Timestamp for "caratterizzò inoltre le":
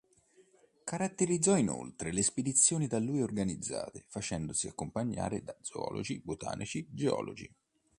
0.83-2.23